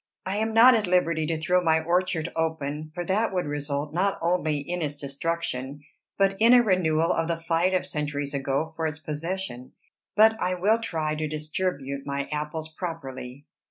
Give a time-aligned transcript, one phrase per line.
[0.25, 4.17] I am not at liberty to throw my orchard open, for that would result not
[4.19, 5.83] only in its destruction,
[6.17, 9.73] but in a renewal of the fight of centuries ago for its possession;
[10.15, 13.45] but I will try to distribute my apples properly.